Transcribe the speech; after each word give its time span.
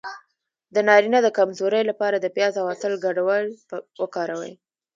د 0.73 0.75
نارینه 0.87 1.19
د 1.23 1.27
کمزوری 1.37 1.81
لپاره 1.89 2.17
د 2.19 2.27
پیاز 2.35 2.53
او 2.61 2.65
عسل 2.73 2.93
ګډول 3.05 3.43
وکاروئ 4.01 4.53